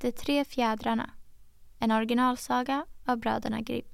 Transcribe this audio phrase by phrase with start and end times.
[0.00, 1.10] De tre fjädrarna.
[1.78, 3.86] En originalsaga av bröderna Grimm.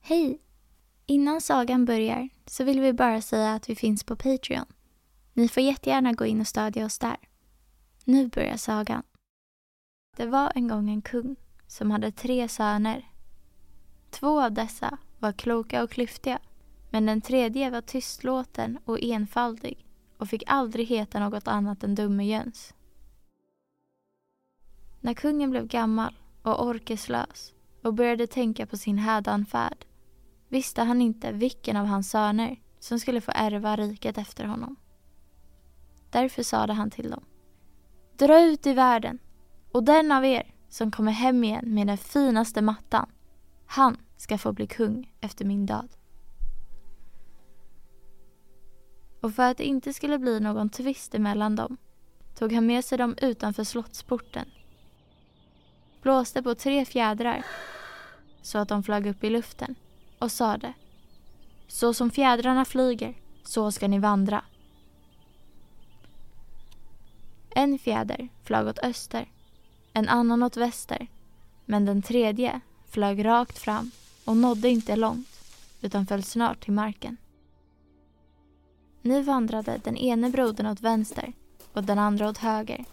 [0.00, 0.42] Hej!
[1.06, 4.66] Innan sagan börjar så vill vi bara säga att vi finns på Patreon.
[5.32, 7.16] Ni får jättegärna gå in och stödja oss där.
[8.04, 9.02] Nu börjar sagan.
[10.16, 11.36] Det var en gång en kung
[11.66, 13.09] som hade tre söner.
[14.10, 16.38] Två av dessa var kloka och klyftiga
[16.90, 22.24] men den tredje var tystlåten och enfaldig och fick aldrig heta något annat än Dumme
[22.24, 22.74] Jöns.
[25.00, 29.84] När kungen blev gammal och orkeslös och började tänka på sin hädanfärd
[30.48, 34.76] visste han inte vilken av hans söner som skulle få ärva riket efter honom.
[36.10, 37.24] Därför sade han till dem.
[38.16, 39.18] Dra ut i världen
[39.72, 43.10] och den av er som kommer hem igen med den finaste mattan,
[43.72, 45.88] han ska få bli kung efter min död.
[49.20, 51.76] Och för att det inte skulle bli någon tvist emellan dem
[52.34, 54.50] tog han med sig dem utanför slottsporten.
[56.02, 57.46] Blåste på tre fjädrar
[58.42, 59.74] så att de flög upp i luften
[60.18, 60.72] och sade
[61.68, 64.44] Så som fjädrarna flyger, så ska ni vandra.
[67.50, 69.32] En fjäder flög åt öster,
[69.92, 71.06] en annan åt väster
[71.64, 72.60] men den tredje
[72.90, 73.90] flög rakt fram
[74.24, 75.28] och nådde inte långt
[75.80, 77.16] utan föll snart till marken.
[79.02, 81.32] Nu vandrade den ene brodern åt vänster
[81.72, 82.84] och den andra åt höger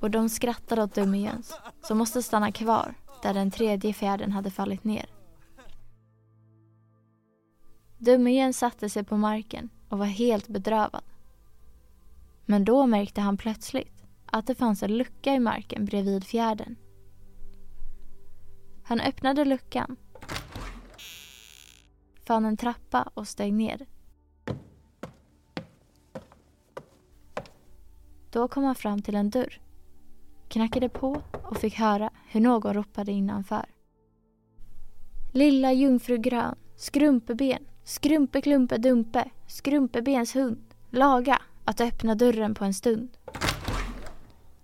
[0.00, 4.50] och de skrattade åt Dumme Jöns som måste stanna kvar där den tredje fjärden hade
[4.50, 5.06] fallit ner.
[7.98, 11.02] Dumme Jöns satte sig på marken och var helt bedrövad.
[12.46, 16.76] Men då märkte han plötsligt att det fanns en lucka i marken bredvid fjärden.
[18.86, 19.96] Han öppnade luckan,
[22.26, 23.86] fann en trappa och steg ner.
[28.30, 29.60] Då kom han fram till en dörr,
[30.48, 33.66] knackade på och fick höra hur någon ropade innanför.
[35.32, 43.16] Lilla jungfru grön, skrumpeben, skrumpeklumpe dumpe, skrumpebens hund, laga att öppna dörren på en stund.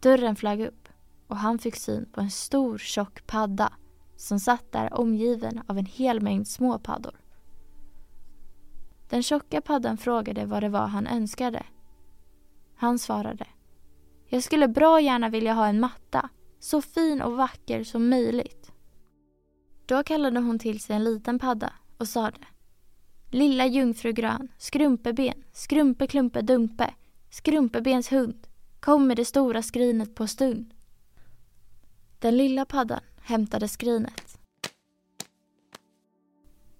[0.00, 0.88] Dörren flög upp
[1.26, 3.72] och han fick syn på en stor tjock padda
[4.16, 7.14] som satt där omgiven av en hel mängd små paddor.
[9.08, 11.66] Den tjocka paddan frågade vad det var han önskade.
[12.76, 13.46] Han svarade.
[14.28, 16.28] Jag skulle bra gärna vilja ha en matta,
[16.58, 18.72] så fin och vacker som möjligt.
[19.86, 22.38] Då kallade hon till sig en liten padda och sade.
[23.30, 26.94] Lilla jungfru grön, skrumpeben, skrumpeklumpe dumpe,
[27.30, 28.46] skrumpebens hund,
[28.80, 30.74] kom med det stora skrinet på stund.
[32.18, 34.38] Den lilla paddan hämtade skrinet.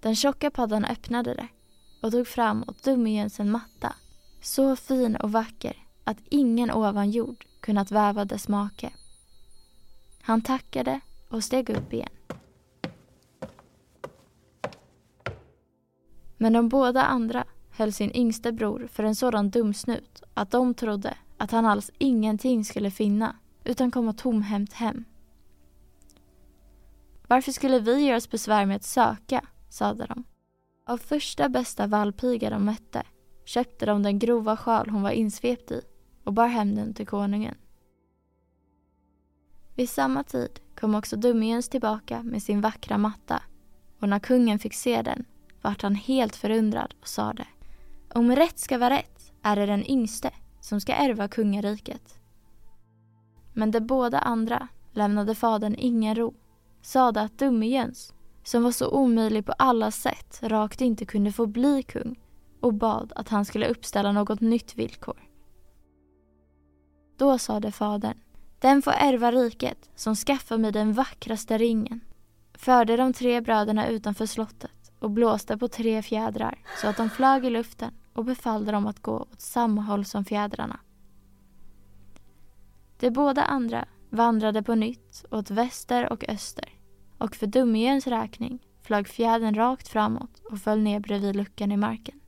[0.00, 1.48] Den tjocka paddan öppnade det
[2.02, 3.94] och tog fram åt Dummejöns en matta,
[4.42, 8.92] så fin och vacker att ingen ovan jord kunnat väva dess make.
[10.22, 12.08] Han tackade och steg upp igen.
[16.36, 21.16] Men de båda andra höll sin yngste bror för en sådan dumsnut att de trodde
[21.36, 25.04] att han alls ingenting skulle finna utan komma tomhänt hem.
[27.28, 30.24] Varför skulle vi göra oss besvär med att söka, sade de.
[30.86, 33.02] Av första bästa vallpiga de mötte
[33.44, 35.80] köpte de den grova sjal hon var insvept i
[36.24, 37.54] och bar hem den till konungen.
[39.74, 43.42] Vid samma tid kom också Dummejöns tillbaka med sin vackra matta
[44.00, 45.24] och när kungen fick se den
[45.62, 47.46] vart han helt förundrad och sade
[48.14, 50.30] Om rätt ska vara rätt är det den yngste
[50.60, 52.18] som ska ärva kungariket.
[53.54, 56.34] Men de båda andra lämnade fadern ingen ro,
[56.86, 61.82] sade att Dummejöns, som var så omöjlig på alla sätt, rakt inte kunde få bli
[61.82, 62.18] kung
[62.60, 65.28] och bad att han skulle uppställa något nytt villkor.
[67.16, 68.18] Då sade fadern,
[68.58, 72.00] den får ärva riket som skaffar mig den vackraste ringen.
[72.54, 77.44] Förde de tre bröderna utanför slottet och blåste på tre fjädrar så att de flög
[77.44, 80.80] i luften och befallde dem att gå åt samma håll som fjädrarna.
[82.98, 86.75] De båda andra vandrade på nytt åt väster och öster
[87.18, 92.20] och för dumjöns räkning flög fjädern rakt framåt och föll ner bredvid luckan i marken.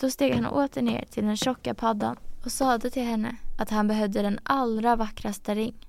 [0.00, 3.88] Då steg han åter ner till den tjocka paddan och sade till henne att han
[3.88, 5.86] behövde den allra vackraste ring.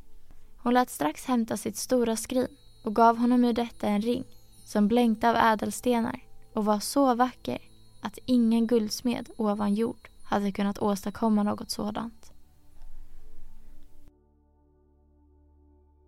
[0.58, 2.48] Hon lät strax hämta sitt stora skrin
[2.86, 4.24] och gav honom ur detta en ring
[4.66, 6.20] som blänkte av ädelstenar
[6.54, 7.58] och var så vacker
[8.02, 12.25] att ingen guldsmed ovan jord hade kunnat åstadkomma något sådant.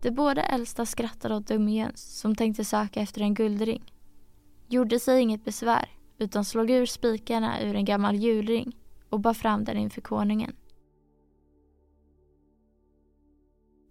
[0.02, 3.94] De båda äldsta skrattade åt Dummejöns som tänkte söka efter en guldring.
[4.68, 8.78] Gjorde sig inget besvär utan slog ur spikarna ur en gammal julring
[9.10, 10.56] och bar fram den inför konungen.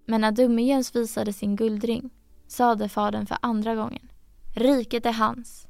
[0.06, 2.10] Men när Dummejöns visade sin guldring
[2.46, 4.12] sade fadern för andra gången
[4.54, 5.66] Riket är hans.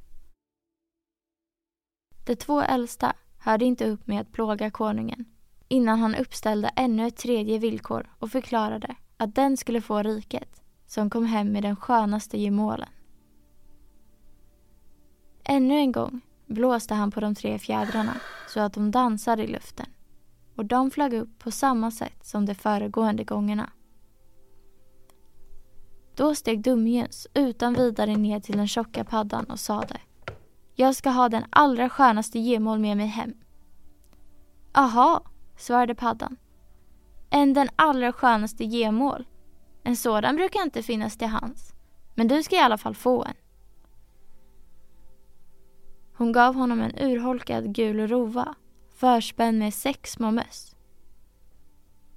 [2.26, 5.24] De två äldsta hörde inte upp med att plåga konungen
[5.68, 11.10] innan han uppställde ännu ett tredje villkor och förklarade att den skulle få riket som
[11.10, 12.88] kom hem med den skönaste gemålen.
[15.44, 19.86] Ännu en gång blåste han på de tre fjädrarna så att de dansade i luften
[20.56, 23.70] och de flög upp på samma sätt som de föregående gångerna.
[26.14, 30.00] Då steg Dumjöns utan vidare ner till den tjocka paddan och sade
[30.74, 33.34] Jag ska ha den allra skönaste gemål med mig hem.
[34.72, 35.22] Aha,
[35.56, 36.36] svarade paddan.
[37.30, 39.26] Än den allra skönaste gemål.
[39.82, 41.72] En sådan brukar inte finnas till hands.
[42.14, 43.34] Men du ska i alla fall få en.
[46.16, 48.54] Hon gav honom en urholkad gul rova
[48.96, 50.76] förspänd med sex små möss.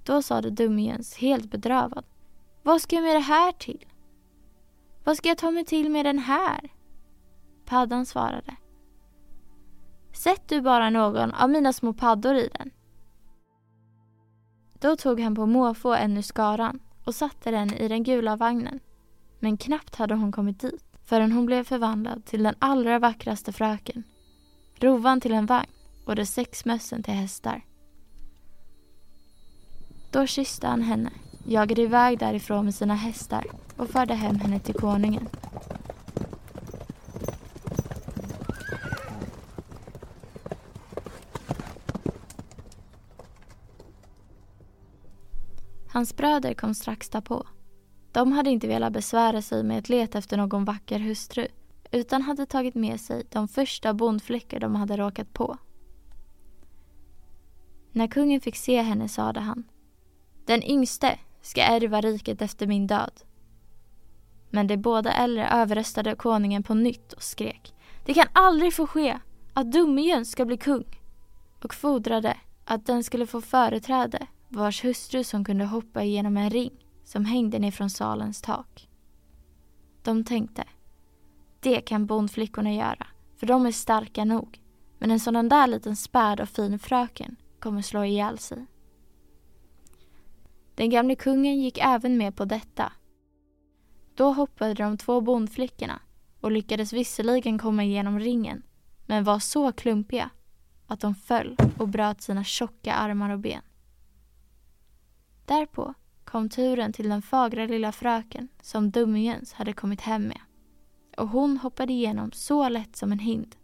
[0.04, 2.04] Då sade Dumjöns helt bedrövad.
[2.62, 3.86] Vad ska jag med det här till?
[5.04, 6.72] Vad ska jag ta mig till med den här?
[7.64, 8.56] Paddan svarade.
[10.12, 12.70] Sätt du bara någon av mina små paddor i den.
[14.80, 18.80] Då tog han på måfå en ur skaran och satte den i den gula vagnen.
[19.38, 24.02] Men knappt hade hon kommit dit förrän hon blev förvandlad till den allra vackraste fröken.
[24.74, 25.70] Rovan till en vagn
[26.06, 27.64] och de sex mössen till hästar.
[30.10, 31.10] Då kysste han henne,
[31.46, 35.28] jagade iväg därifrån med sina hästar och förde hem henne till konungen.
[45.92, 47.46] Hans bröder kom strax därpå.
[48.12, 51.46] De hade inte velat besvära sig med att leta efter någon vacker hustru
[51.90, 55.58] utan hade tagit med sig de första bondflickor de hade råkat på.
[57.92, 59.64] När kungen fick se henne sade han
[60.44, 63.12] Den yngste ska ärva riket efter min död.
[64.50, 67.74] Men de båda äldre överröstade konungen på nytt och skrek
[68.06, 69.18] Det kan aldrig få ske
[69.54, 70.84] att Dumjön ska bli kung
[71.62, 76.86] och fordrade att den skulle få företräde vars hustru som kunde hoppa igenom en ring
[77.04, 78.88] som hängde ner från salens tak.
[80.02, 80.64] De tänkte,
[81.60, 83.06] det kan bondflickorna göra,
[83.36, 84.60] för de är starka nog.
[84.98, 88.66] Men en sådan där liten späd och fin fröken kommer slå ihjäl sig.
[90.74, 92.92] Den gamle kungen gick även med på detta.
[94.14, 96.00] Då hoppade de två bondflickorna
[96.40, 98.62] och lyckades visserligen komma igenom ringen
[99.06, 100.30] men var så klumpiga
[100.86, 103.62] att de föll och bröt sina tjocka armar och ben.
[105.50, 105.94] Därpå
[106.24, 110.40] kom turen till den fagra lilla fröken som Dummejöns hade kommit hem med.
[111.16, 113.56] Och hon hoppade igenom så lätt som en hind.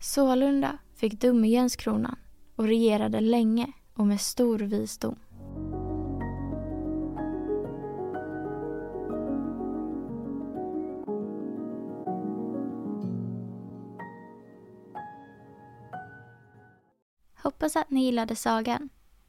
[0.00, 2.16] Sålunda fick Dummejöns kronan
[2.56, 5.16] och regerade länge och med stor visdom.
[17.42, 18.88] Hoppas att ni gillade sagan.